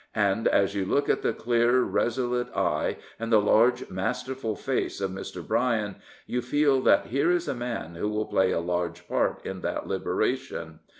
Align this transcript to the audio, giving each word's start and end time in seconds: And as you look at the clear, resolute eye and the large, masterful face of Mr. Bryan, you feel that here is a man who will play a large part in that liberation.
And 0.15 0.47
as 0.47 0.73
you 0.73 0.83
look 0.83 1.09
at 1.09 1.21
the 1.21 1.31
clear, 1.31 1.81
resolute 1.81 2.47
eye 2.55 2.97
and 3.19 3.31
the 3.31 3.39
large, 3.39 3.87
masterful 3.91 4.55
face 4.55 4.99
of 4.99 5.11
Mr. 5.11 5.47
Bryan, 5.47 5.97
you 6.25 6.41
feel 6.41 6.81
that 6.81 7.05
here 7.05 7.29
is 7.29 7.47
a 7.47 7.53
man 7.53 7.93
who 7.93 8.09
will 8.09 8.25
play 8.25 8.49
a 8.49 8.59
large 8.59 9.07
part 9.07 9.45
in 9.45 9.61
that 9.61 9.85
liberation. 9.85 10.79